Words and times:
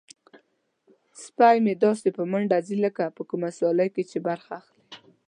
سپی 1.23 1.57
مې 1.63 1.73
داسې 1.85 2.07
په 2.17 2.23
منډه 2.31 2.57
ځي 2.67 2.77
لکه 2.85 3.03
په 3.15 3.21
کومه 3.29 3.49
سیالۍ 3.57 3.89
کې 3.95 4.03
چې 4.11 4.17
برخه 4.27 4.51
اخلي. 4.59 4.83